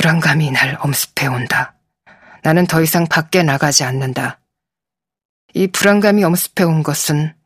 불안감이 0.00 0.50
날 0.50 0.78
엄습해 0.80 1.26
온다. 1.26 1.74
나는 2.42 2.66
더 2.66 2.80
이상 2.80 3.06
밖에 3.06 3.42
나가지 3.42 3.84
않는다. 3.84 4.40
이 5.52 5.66
불안감이 5.66 6.24
엄습해 6.24 6.64
온 6.64 6.82
것은 6.82 7.36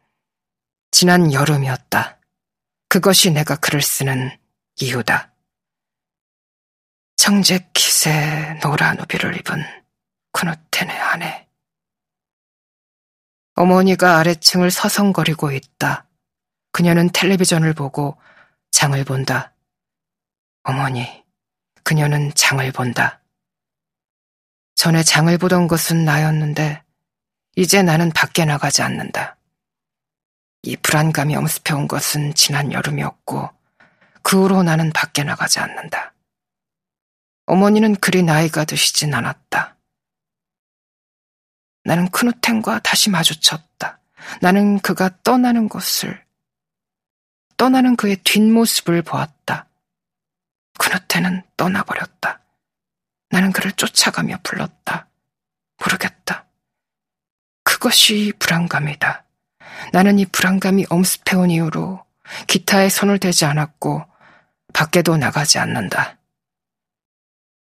지난 0.93 1.33
여름이었다. 1.33 2.21
그것이 2.89 3.33
내가 3.33 3.57
글을 3.57 3.83
쓰는 3.83 4.31
이유다. 4.81 5.35
청재 7.17 7.69
킷에 7.73 8.61
노란 8.63 9.01
우비를 9.01 9.37
입은 9.37 9.61
쿠누텐의 10.31 10.97
아내. 10.97 11.49
어머니가 13.57 14.19
아래층을 14.19 14.71
서성거리고 14.71 15.51
있다. 15.51 16.07
그녀는 16.71 17.11
텔레비전을 17.11 17.75
보고 17.75 18.17
장을 18.71 19.03
본다. 19.03 19.57
어머니, 20.63 21.24
그녀는 21.85 22.33
장을 22.35 22.71
본다. 22.73 23.21
전에 24.75 25.03
장을 25.03 25.37
보던 25.39 25.69
것은 25.69 26.05
나였는데, 26.05 26.83
이제 27.57 27.83
나는 27.83 28.11
밖에 28.11 28.45
나가지 28.45 28.83
않는다. 28.83 29.37
이 30.63 30.77
불안감이 30.77 31.37
엄습해온 31.37 31.87
것은 31.87 32.35
지난 32.35 32.73
여름이었고, 32.73 33.51
그 34.23 34.43
후로 34.43 34.63
나는 34.63 34.91
밖에 34.93 35.23
나가지 35.23 35.61
않는다. 35.61 36.15
어머니는 37.47 37.97
그리 37.97 38.23
나이가 38.23 38.65
드시진 38.65 39.13
않았다. 39.15 39.77
나는 41.85 42.11
크누텐과 42.11 42.81
다시 42.81 43.11
마주쳤다. 43.11 44.01
나는 44.41 44.79
그가 44.81 45.11
떠나는 45.23 45.69
것을, 45.69 46.25
떠나는 47.59 47.97
그의 47.97 48.17
뒷모습을 48.25 49.03
보았다. 49.03 49.69
크누텐은 50.85 51.43
떠나버렸다. 51.57 52.41
나는 53.31 53.53
그를 53.53 53.73
쫓아가며 53.73 54.39
불렀다. 54.43 55.09
모르겠다. 55.83 56.45
그것이 57.65 58.35
불안감이다. 58.39 59.25
나는 59.93 60.19
이 60.19 60.27
불안감이 60.27 60.85
엄습해온 60.91 61.51
이후로 61.51 62.05
기타에 62.47 62.91
손을 62.91 63.19
대지 63.19 63.47
않았고 63.47 64.05
밖에도 64.75 65.17
나가지 65.17 65.59
않는다. 65.59 66.19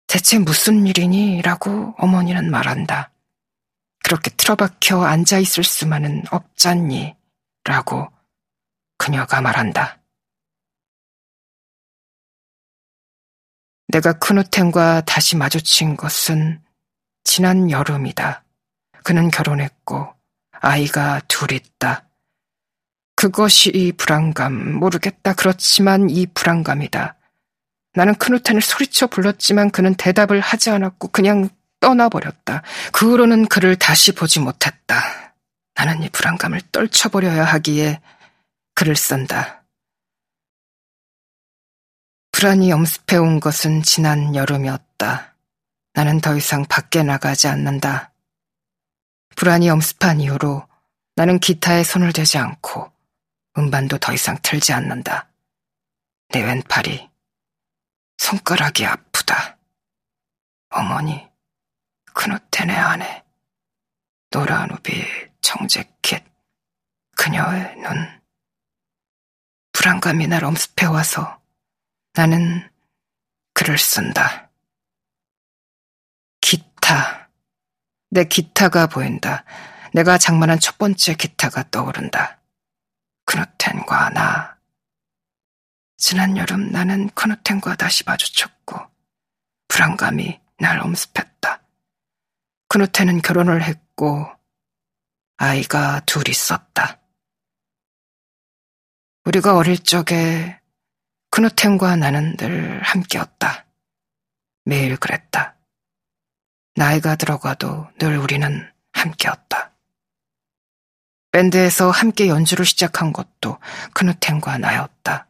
대체 0.08 0.38
무슨 0.38 0.86
일이니? 0.86 1.42
라고 1.42 1.96
어머니는 1.98 2.52
말한다. 2.52 3.12
그렇게 4.04 4.32
틀어박혀 4.32 5.02
앉아있을 5.02 5.64
수만은 5.64 6.24
없잖니? 6.30 7.16
라고 7.64 8.12
그녀가 8.98 9.42
말한다. 9.42 10.00
내가 13.88 14.14
크누텐과 14.14 15.02
다시 15.02 15.38
마주친 15.38 15.96
것은 15.96 16.62
지난 17.24 17.72
여름이다. 17.72 18.44
그는 19.04 19.30
결혼했고 19.30 20.14
아이가 20.52 21.22
둘 21.28 21.52
있다. 21.54 22.08
그것이 23.16 23.72
이 23.74 23.92
불안감, 23.94 24.74
모르겠다. 24.74 25.34
그렇지만 25.34 26.10
이 26.10 26.28
불안감이다. 26.28 27.16
나는 27.94 28.14
크누텐을 28.16 28.62
소리쳐 28.62 29.08
불렀지만 29.08 29.72
그는 29.72 29.96
대답을 29.96 30.40
하지 30.40 30.70
않았고 30.70 31.08
그냥 31.08 31.50
떠나버렸다. 31.80 32.62
그 32.92 33.10
후로는 33.10 33.48
그를 33.48 33.76
다시 33.76 34.12
보지 34.12 34.40
못했다. 34.40 35.34
나는 35.76 36.04
이 36.04 36.10
불안감을 36.10 36.62
떨쳐버려야 36.72 37.44
하기에 37.44 38.02
글을 38.76 38.96
쓴다. 38.96 39.64
불안이 42.38 42.72
엄습해온 42.72 43.40
것은 43.40 43.82
지난 43.82 44.36
여름이었다. 44.36 45.34
나는 45.94 46.22
더 46.22 46.38
이상 46.38 46.66
밖에 46.66 47.02
나가지 47.02 47.48
않는다. 47.48 48.14
불안이 49.36 49.68
엄습한 49.72 50.22
이후로 50.22 50.68
나는 51.16 51.40
기타에 51.40 51.84
손을 51.84 52.14
대지 52.14 52.38
않고 52.38 52.94
음반도 53.58 53.98
더 53.98 54.14
이상 54.14 54.38
틀지 54.44 54.72
않는다. 54.72 55.32
내 56.28 56.44
왼팔이 56.44 57.10
손가락이 58.20 58.86
아프다. 58.86 59.58
어머니, 60.70 61.28
크누텐의 62.14 62.76
아내, 62.76 63.24
노란 64.30 64.70
우비, 64.70 65.04
청재킷, 65.42 66.24
그녀의 67.16 67.78
눈. 67.78 68.22
불안감이 69.72 70.28
날 70.28 70.44
엄습해와서 70.44 71.47
나는 72.18 72.68
글을 73.54 73.78
쓴다. 73.78 74.50
기타. 76.42 77.30
내 78.10 78.24
기타가 78.24 78.88
보인다. 78.88 79.46
내가 79.94 80.18
장만한 80.18 80.60
첫 80.60 80.80
번째 80.80 81.14
기타가 81.14 81.70
떠오른다. 81.70 82.42
크누텐과 83.26 84.10
나, 84.10 84.58
지난 85.98 86.38
여름 86.38 86.72
나는 86.72 87.08
크누텐과 87.10 87.76
다시 87.76 88.04
마주쳤고 88.04 88.80
불안감이 89.68 90.40
날 90.58 90.80
엄습했다. 90.80 91.62
크누텐은 92.70 93.22
결혼을 93.22 93.62
했고 93.62 94.28
아이가 95.38 96.00
둘 96.08 96.28
있었다. 96.30 97.00
우리가 99.26 99.56
어릴 99.56 99.78
적에 99.78 100.57
크누텐과 101.38 101.98
나는 101.98 102.36
늘 102.36 102.82
함께였다. 102.82 103.68
매일 104.66 104.98
그랬다. 104.98 105.56
나이가 106.74 107.16
들어가도 107.16 107.88
늘 108.00 108.18
우리는 108.18 108.68
함께였다. 108.94 109.72
밴드에서 111.32 111.92
함께 111.92 112.28
연주를 112.28 112.66
시작한 112.66 113.14
것도 113.14 113.60
크누텐과 113.94 114.58
나였다. 114.58 115.28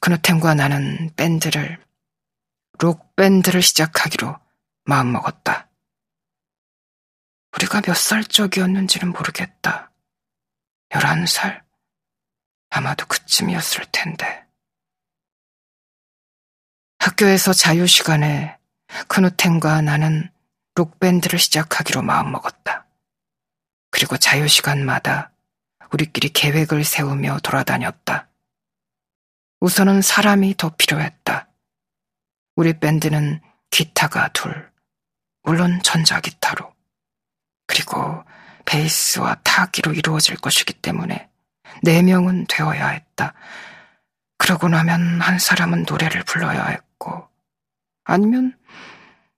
그누텐과 0.00 0.54
나는 0.54 1.12
밴드를, 1.14 1.80
록밴드를 2.80 3.62
시작하기로 3.62 4.36
마음먹었다. 4.86 5.68
우리가 7.54 7.80
몇 7.82 7.94
살 7.94 8.24
적이었는지는 8.24 9.12
모르겠다. 9.12 9.92
열한 10.92 11.26
살? 11.26 11.62
아마도 12.70 13.06
그쯤이었을 13.06 13.84
텐데. 13.92 14.42
학교에서 17.02 17.52
자유시간에 17.52 18.56
크누텐과 19.08 19.80
나는 19.80 20.30
록밴드를 20.76 21.36
시작하기로 21.36 22.00
마음먹었다. 22.00 22.86
그리고 23.90 24.16
자유시간마다 24.16 25.32
우리끼리 25.90 26.28
계획을 26.28 26.84
세우며 26.84 27.40
돌아다녔다. 27.42 28.28
우선은 29.58 30.00
사람이 30.00 30.56
더 30.56 30.76
필요했다. 30.76 31.48
우리 32.54 32.78
밴드는 32.78 33.40
기타가 33.70 34.28
둘, 34.28 34.70
물론 35.42 35.82
전자기타로, 35.82 36.72
그리고 37.66 38.22
베이스와 38.64 39.40
타악기로 39.42 39.94
이루어질 39.94 40.36
것이기 40.36 40.74
때문에 40.74 41.28
네 41.82 42.02
명은 42.02 42.46
되어야 42.48 42.86
했다. 42.88 43.34
그러고 44.38 44.68
나면 44.68 45.20
한 45.20 45.40
사람은 45.40 45.84
노래를 45.88 46.22
불러야 46.24 46.66
했고, 46.66 46.91
아니면 48.04 48.58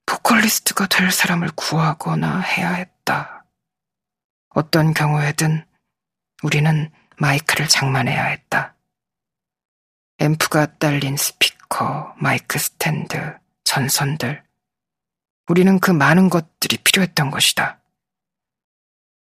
보컬리스트가 0.07 0.87
될 0.87 1.11
사람을 1.11 1.51
구하거나 1.55 2.41
해야 2.41 2.73
했다. 2.73 3.45
어떤 4.51 4.95
경우에든 4.95 5.65
우리는 6.43 6.91
마이크를 7.19 7.69
장만해야 7.69 8.25
했다. 8.25 8.77
앰프가 10.19 10.79
딸린 10.79 11.17
스피커, 11.17 12.15
마이크 12.19 12.59
스탠드, 12.59 13.37
전선들. 13.65 14.45
우리는 15.49 15.79
그 15.81 15.91
많은 15.91 16.31
것들이 16.31 16.79
필요했던 16.79 17.31
것이다. 17.31 17.81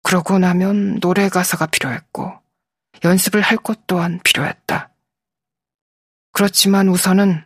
그러고 0.04 0.38
나면 0.38 1.00
노래 1.00 1.30
가사가 1.30 1.68
필요했고, 1.68 2.40
연습을 3.04 3.42
할 3.42 3.58
것 3.58 3.88
또한 3.88 4.20
필요했다. 4.24 4.90
그렇지만 6.34 6.90
우선은 6.90 7.46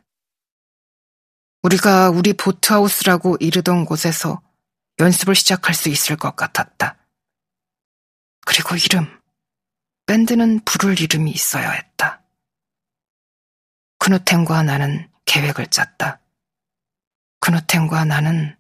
우리가 1.65 2.11
우리 2.11 2.33
보트하우스라고 2.33 3.37
이르던 3.39 3.85
곳에서 3.85 4.39
연습을 4.99 5.33
시작할 5.33 5.73
수 5.73 5.89
있을 5.89 6.15
것 6.15 6.35
같았다. 6.35 6.95
그리고 8.45 8.75
이름. 8.75 9.07
밴드는 10.05 10.59
부를 10.63 11.01
이름이 11.01 11.31
있어야 11.31 11.71
했다. 11.71 12.21
크누텐과 13.97 14.61
나는 14.61 15.09
계획을 15.25 15.65
짰다. 15.67 16.19
크누텐과 17.39 18.05
나는 18.05 18.55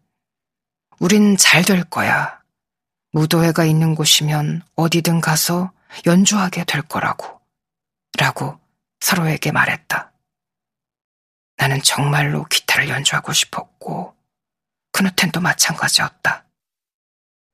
우린 0.97 1.37
잘 1.37 1.61
될 1.61 1.83
거야. 1.83 2.41
무도회가 3.11 3.65
있는 3.65 3.93
곳이면 3.93 4.63
어디든 4.75 5.21
가서 5.21 5.71
연주하게 6.07 6.63
될 6.63 6.81
거라고. 6.81 7.39
라고 8.17 8.59
서로에게 8.99 9.51
말했다. 9.51 10.04
나는 11.65 11.81
정말로 11.81 12.43
기타를 12.43 12.89
연주하고 12.89 13.33
싶었고, 13.33 14.15
그누텐도 14.91 15.41
마찬가지였다. 15.41 16.44